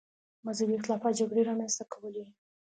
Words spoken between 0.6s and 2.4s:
اختلافات جګړې رامنځته کولې.